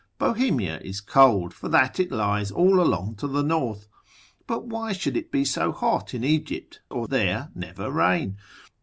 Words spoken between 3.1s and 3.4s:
to